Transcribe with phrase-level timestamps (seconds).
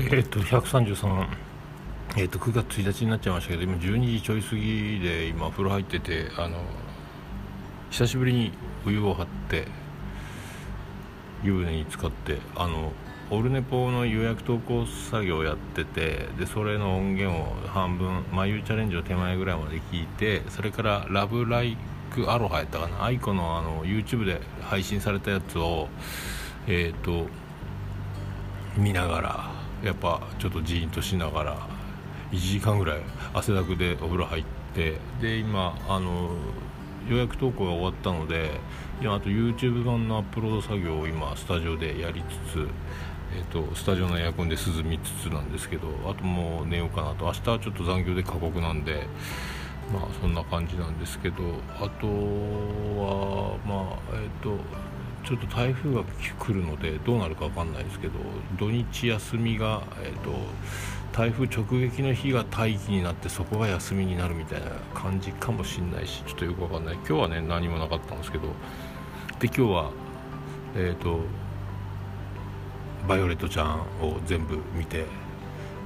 [0.00, 1.26] え、っと133
[2.16, 6.58] え、っと9月1日になっちゃいましたけど今12時ちょい過ぎで今風呂入っててあの
[7.90, 8.52] 久しぶりに
[8.86, 9.66] お湯を張って
[11.42, 12.92] 湯船に浸かってあの
[13.30, 21.76] オルネポの予約投稿作業をやっててでそれの音源を半分眉チャレンジを手前ぐらいまで聞いてそれから「ラブライ
[22.14, 23.04] クアロハ」やったかな？
[23.04, 25.88] アイコのあの YouTube で配信されたやつを
[26.68, 27.26] えっ、ー、と
[28.76, 31.68] 見ながらやっぱちょっとジーンとしながら
[32.32, 33.00] 1時間ぐらい
[33.32, 36.30] 汗だくでお風呂入ってで今あの
[37.08, 38.50] 予約投稿が終わったので
[39.00, 42.68] 今あと YouTube 版のアップロード作業を今スタジオでやりつつ、
[43.34, 47.24] えーと、スタジオのエアコンで涼みつつなんですけどあともう寝ようかなと。
[47.26, 49.06] 明日はちょっと残業で過酷なんで
[49.92, 51.36] まあそんな感じなんですけど
[51.76, 54.58] あとはまあえっ、ー、と
[55.28, 56.02] ちょっと台風が
[56.38, 58.14] 来るのでどうなるか分かんないですけど
[58.58, 60.30] 土日休みが、えーと、
[61.12, 66.94] 台風直撃の日が待機になってそこが休みになるみたいな感じかもしんないしちょっとよく分かんない。
[66.94, 68.44] 今日はね何もなかったんですけど
[69.38, 69.90] で今日は
[70.74, 71.20] えっ、ー、と
[73.06, 75.04] バイオレットちゃんを全部見て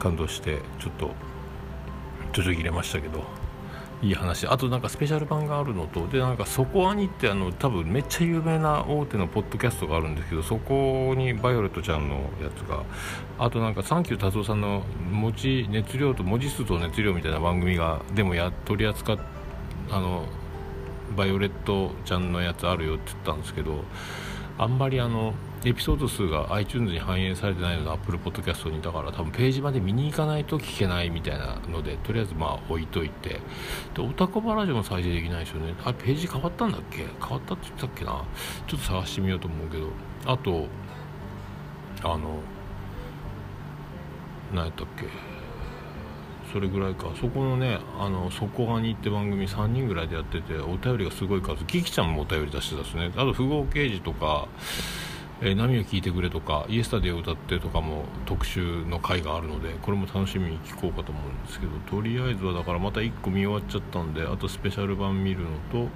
[0.00, 1.12] 感動してちょっと
[2.32, 3.22] ちょちょ切れましたけど
[4.00, 4.46] いい話。
[4.46, 12.84] あとなんかスペシャル版があるのとでなんかそこアニってあの多分めっちゃ有名な大手のポッドキャストがあるんですけどそこにバイオレットちゃんのやつが。
[13.38, 19.18] あとなんかサンキュータツオさんの文字熱量と文字数と熱量みたいな番組がでもや取り扱っ
[19.90, 20.26] あの
[21.16, 23.84] バイオレットちゃんのやつあるよって言ったんですけど
[24.58, 33.40] あんまりあのエピソード数が iTunes に反映されてないので Apple Podcast にだから多分ページまで見に行かないと聞けないみたいなのでとりあえずまあ置いといて。
[33.94, 35.74] でオタコバラジオも再生できないですよね。
[35.84, 37.06] あれページ変わったんだっけ？
[37.20, 38.24] 変わったって言ったっけな？
[38.66, 39.88] ちょっと探してみようと思うけど。
[40.26, 40.66] あと
[42.04, 42.40] あの
[44.54, 45.06] 何やったっけ？
[46.52, 47.08] それぐらいか。
[47.20, 51.64] そこのね「あのそこがに」って番組3人ぐらいでやっててお便りがすごい数。
[51.64, 53.10] キキちゃんもお便り出してたですね。
[53.16, 54.48] あと富豪刑事とか
[55.40, 65.88] えー、波を聞いてくれとかイエスタデーを歌ってとかも特集の回があるのでこれも楽しみに聞こうかと思うんですけどとりあえずはだからまた1個見終わっちゃったんであとスペシャル版見るのと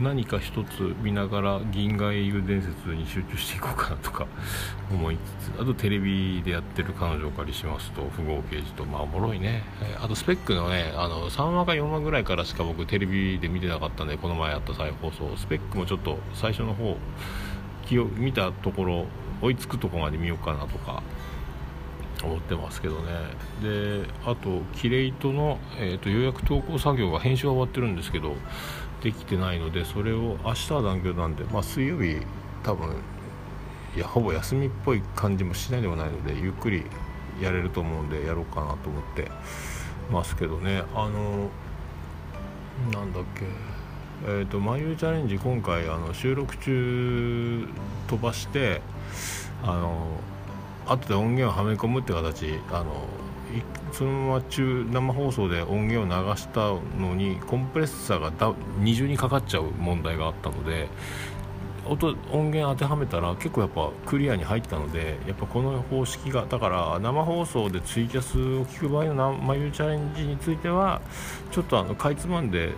[0.00, 4.26] 何か一つ見ながら銀河英雄伝説に集中していこうかなとか
[4.90, 9.62] 思いつつあとテレビでやってる彼女をお借りしますと富豪刑事とまあおもろいね。
[10.02, 15.30] あとスペックのねあの3話か4話ぐらいからしか僕テレビで見てなかったんでこの前やった再放送。
[15.36, 16.96] スペックもちょっと最初の方
[17.82, 19.06] 気を見たところ
[19.40, 21.02] 追いつくとこまで見ようかなとか
[22.22, 23.12] 思ってますけどね。
[23.62, 28.34] であとキレイトの、えーと、予約投稿作業が編集は終わってるんですけど
[29.02, 32.18] できてないのでそれを明日は残業なんで、まあ、水曜日
[32.62, 32.94] 多分
[33.96, 36.84] いやほぼ休みっぽい感じもしないでもないのでゆっくり
[37.40, 39.30] やれると思うんでやろうかなと思って
[40.10, 40.82] ますけどね。
[40.94, 41.50] あの
[42.92, 43.81] なんだっけ。
[44.24, 47.66] えーと、眉チャレンジ今回あの収録中
[48.06, 48.80] 飛ばして
[49.64, 50.06] あの
[50.86, 53.04] 後で音源をはめ込むって形あの
[53.90, 56.60] そのまま中生放送で音源を流した
[57.00, 60.88] のにコンプレッサーがだ二重にかかっちゃう問題があったので
[61.84, 71.00] 音音源当てはめたら結構やっぱクリアに入ったのでやっぱこの方式がだから生放送でツイキャスを聞く場合の眉チャレンジについては
[71.50, 72.72] ちょっとあのかいつまんで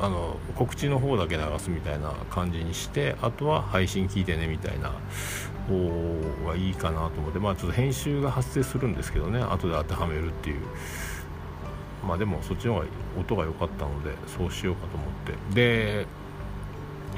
[0.00, 4.92] あの告知の方だけ流すみたいな感じにしてあとは配信聞いてねみたいな
[5.68, 10.62] 方がいいかなと思ってまあちょっと編集が発生するんですけどね後で当てはめるっていう。
[12.06, 12.86] まあでもそっちの方が
[13.18, 15.54] 音が良かったのでそうしようかと思って。
[15.54, 16.06] で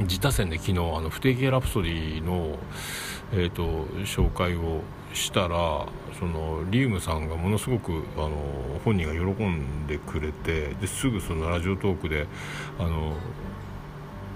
[0.00, 2.58] 自他戦で昨日あの不定形ラプソディの
[3.32, 4.82] えーと紹介を
[5.12, 5.86] したら
[6.18, 8.30] そのリウムさんがものすごくあの
[8.84, 12.26] 本人が喜んでくれてですぐそのラジオトークで
[12.78, 13.16] あの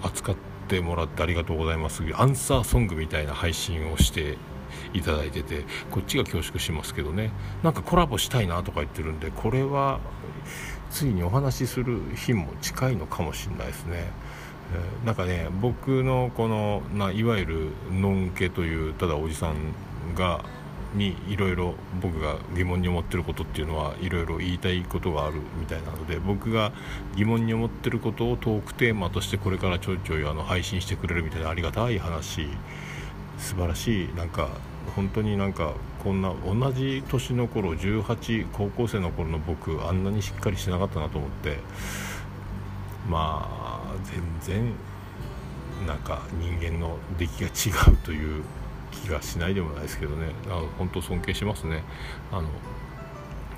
[0.03, 0.37] 扱っ
[0.69, 4.39] てもらってありがとうございますアンサーソングみたいな配信をして
[4.95, 7.33] いただいててこっちが恐縮しますけどね
[7.63, 9.99] なんかコラボしたいなとか言ってるんでこれは
[10.91, 14.11] ついにお話しする日も近いのかもしれないですね。
[15.05, 19.55] なんかね僕のこのないわゆるのんけというただおじさん
[20.15, 20.45] が
[20.95, 26.73] にいろいろ僕が疑問に思ってることっていうのはいろいろ言いたいことがあるみたいなので僕が
[27.17, 32.49] 疑問に思ってることをトークテーマとしてこれからちょいちょいあの配信してくれるみたいなありがたい話
[33.39, 34.15] 素晴らしい。
[34.15, 34.49] なんか
[34.97, 41.59] 本当になんかこんな同じ年の頃18高校生の頃の僕あんなにしっかりしてなかったなと思って
[43.09, 44.75] まあ全然
[45.87, 48.45] なんか人間の出来が違うという
[48.91, 50.33] 気がしないでもないですけどね。
[50.49, 51.83] あ本当尊敬しますね。
[52.33, 52.49] あの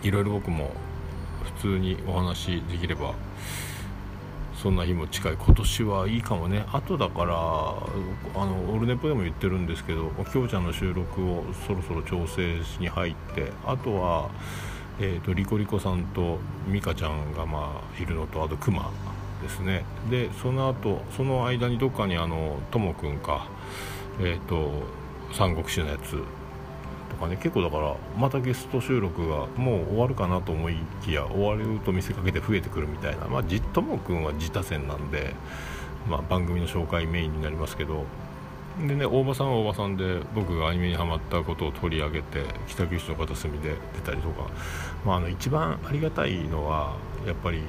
[0.02, 0.72] いろいろ僕も
[1.56, 3.14] 普通にお話できれば
[4.54, 5.36] そんな日も近い。
[5.36, 6.64] 今年はいいかもね。
[6.72, 7.36] あとだからあ
[8.46, 14.30] のオルネポでも言ってるんですけどきょうちゃんの収録をそろそろ調整に入ってあとは、
[15.00, 16.38] えーと、リコリコさんと
[16.68, 18.92] 美香ちゃんがまあいるのとあとクマ
[19.42, 19.84] ですね。
[20.10, 23.48] でその後その間にどっかにあのともくんか
[24.20, 24.70] えっ、ー、と
[25.32, 26.22] 三国志のやつ
[27.10, 33.26] とかね結構だからまたゲスト収録がもう終わるかなと思いきや終わると見せかけて増えてくるみたいな。
[33.26, 35.34] まあじともくんは自他戦なんで、
[36.08, 38.04] まあ、番組の紹介メインになりますけど。
[38.78, 44.48] でね大場さんは大場さんで僕がアニメにハマったことを取り上げて北九州の片隅で出たりとか、
[45.04, 46.96] まあ、あの一番ありがたいのは
[47.26, 47.62] やっぱり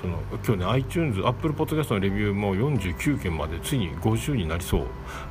[0.00, 4.86] その今日ね iTunes アップルポッドキャストのレビューも49件までついに50になりそう。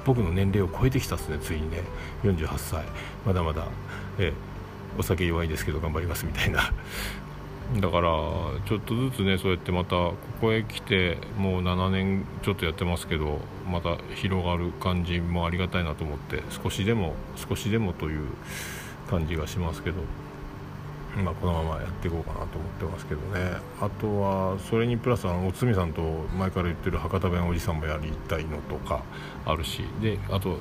[0.06, 1.82] 僕の年齢を超えてきたっすねついにね。
[2.24, 2.86] 48歳。
[3.26, 3.66] まだまだ、
[4.20, 4.32] え
[4.98, 6.72] お酒弱いですけど頑張りますみたいな。
[7.80, 8.10] だから
[8.66, 13.40] ちょっとずつねそうやってまたここへ来てもう7年ちょっとやってますけど
[13.72, 18.28] また広がる感じもありがたいなと思って少しでも少しでもという
[19.08, 20.29] 感じがしますけど。
[21.18, 23.58] まあ、このままやっていこうかなと思ってますけどね。
[23.82, 26.02] あとはそれにプラスあのおつみさんと
[26.38, 29.04] 前から言ってる博多弁おじさんもやりたいのとか
[29.46, 29.84] あるし。
[30.02, 30.58] であと、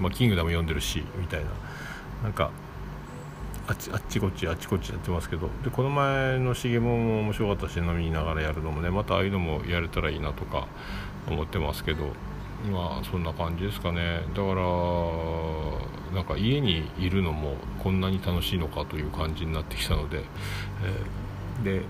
[0.00, 1.50] まあ、キングダム読んでるしみたいな。
[2.22, 2.50] なんか
[3.68, 5.48] あっちあっちこっちあっちこっちやってますけど。
[5.62, 8.90] でこの前の重もも面白かったし飲みながらやるのもね。
[8.90, 10.66] またああいうのもやれたらいいなとか
[11.28, 12.12] 思ってますけど。
[12.70, 14.22] まあそんな感じですかね。
[14.34, 14.62] だから
[16.14, 20.24] なんか家にいるのもこんなに楽しいのかという感じになってきたので、
[21.60, 21.82] えー、で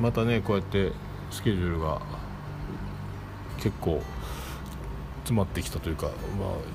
[0.00, 0.92] またねこうやって
[1.30, 2.00] スケジュールが
[3.58, 4.02] 結構
[5.24, 6.14] 詰まってきたというか、まあ、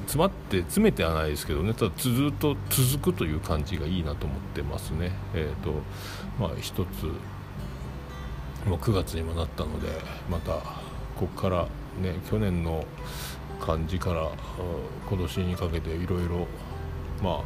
[0.05, 1.73] 詰まって詰めてはないですけどね。
[1.73, 5.11] ただずっと続くという感じがいいなと思ってますね。
[5.35, 5.73] えーと
[6.39, 7.05] まあ、一つ
[8.67, 9.87] もう9月にもなったので
[10.29, 10.53] また
[11.15, 11.67] ここから
[12.01, 12.85] ね去年の
[13.59, 14.29] 感じから
[15.09, 16.47] 今年にかけていろいろ
[17.21, 17.43] ま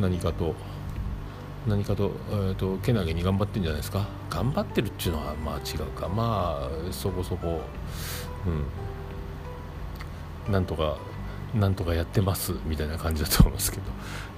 [0.00, 0.54] 何かと
[1.66, 4.06] 何かと,、えーと、けなげに頑張ってるんじゃないですか？
[4.30, 6.08] 頑張ってるっていうのはまあ違うか。
[6.08, 7.60] まあそこそこ
[8.46, 10.52] うん。
[10.52, 10.96] なんとか
[11.54, 13.82] なんとかやってますみたいな感じだと思いますけど、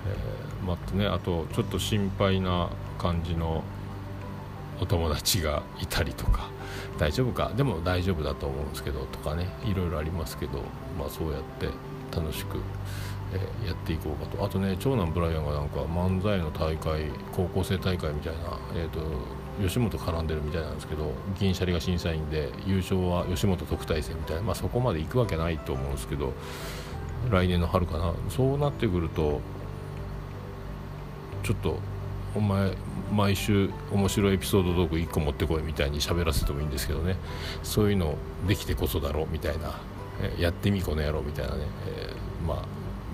[0.09, 3.63] えー、まあねあとちょっと心配な感じの
[4.83, 6.51] お友達がいたりとか
[6.99, 7.53] 大丈夫か？
[7.57, 10.59] でも大丈夫だと思うんですけどとかねいろいろありますけど
[10.99, 11.69] まあそうやって
[12.15, 12.59] 楽しく
[13.33, 14.45] えやっていこうかと。
[14.45, 19.01] あとね長男ブライアンがなんか漫才の大会高校生大会みたいな、えーと、
[19.63, 26.33] 吉本絡んでるみたいなんですけど銀シャリが審査員で優勝は吉本特待生みたいな、まあ、そこまで行くわけないと思うんですけど
[27.31, 28.13] 来年の春かな。
[28.29, 29.41] そうなってくると
[31.45, 31.79] ちょっと
[32.35, 32.73] お前
[33.13, 37.17] 毎週面白いエピソードトーク1個持ってこいみたいに喋らせてもいいんですけどね。
[37.63, 38.17] そういうの
[38.49, 39.81] できてこそだろうみたいな、
[40.23, 41.57] えやってみこの野郎みたいな。
[41.57, 42.65] ね、えー、まあ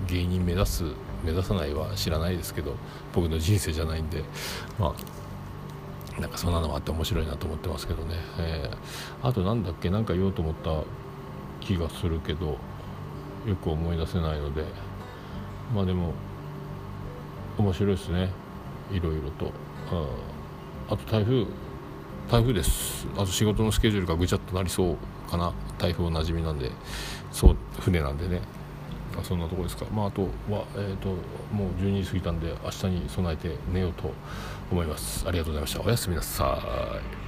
[0.07, 0.83] 芸人目指す
[1.23, 2.75] 目指さないは知らないですけど
[3.13, 4.23] 僕の人生じゃないんで。
[4.79, 4.95] ま
[6.17, 9.89] あなんかそんなのもあって面白いなと思ってますけどね、えー、あとなんだっけ？
[9.89, 10.83] 何か言おうと思った
[11.61, 12.57] 気がするけど
[13.47, 14.63] よく思い出せないので。
[15.75, 16.13] まあでも
[17.57, 18.31] 面白いですね。
[18.91, 19.51] いろいろと
[20.89, 21.45] あと台風
[22.29, 23.07] 台風です。
[23.15, 25.51] あと仕事のスケジュールがぐちゃっとなりそうかな。
[25.79, 26.71] 台風おなじみなんで。
[27.31, 28.41] そう船なんでね。
[29.19, 31.09] あそんなとこですか、まあ、あとは、えーと、
[31.51, 34.11] もう12時過ぎたんで明日に備えて寝ようと
[34.71, 35.27] 思います。
[35.27, 35.81] ありがとうございました。
[35.81, 37.18] おやすみなさい。